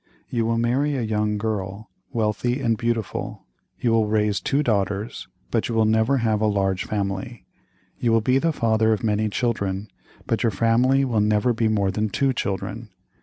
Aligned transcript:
You 0.31 0.47
will 0.47 0.57
marry 0.57 0.95
a 0.95 1.03
young 1.03 1.37
girl, 1.37 1.91
wealthy 2.11 2.59
and 2.59 2.75
beautiful. 2.75 3.45
You 3.79 3.91
will 3.91 4.07
raise 4.07 4.39
two 4.41 4.63
daughters, 4.63 5.27
but 5.51 5.69
you 5.69 5.75
will 5.75 5.85
never 5.85 6.17
have 6.17 6.41
a 6.41 6.47
large 6.47 6.85
family. 6.85 7.45
You 7.99 8.11
will 8.11 8.19
be 8.19 8.39
the 8.39 8.51
father 8.51 8.93
of 8.93 9.03
many 9.03 9.29
children, 9.29 9.89
but 10.25 10.41
your 10.41 10.51
family 10.51 11.05
will 11.05 11.21
never 11.21 11.53
be 11.53 11.67
more 11.67 11.91
than 11.91 12.09
two 12.09 12.33
children. 12.33 12.89